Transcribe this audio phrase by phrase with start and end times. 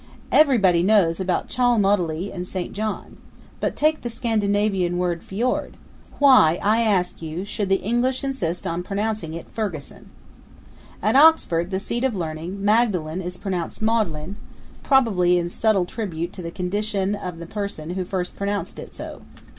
[0.31, 2.73] Everybody knows about Cholmondeley and St.
[2.73, 3.17] John.
[3.59, 5.77] But take the Scandinavian word fjord.
[6.17, 10.09] Why, I ask you, should the English insist on pronouncing it Ferguson?
[11.03, 14.37] At Oxford, the seat of learning, Magdalen is pronounced Maudlin,
[14.81, 19.21] probably in subtle tribute to the condition of the person who first pronounced it so.